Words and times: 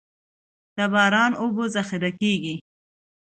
د 0.77 0.79
باران 0.93 1.31
اوبه 1.41 1.65
ذخیره 1.75 2.11
کیږي 2.19 2.55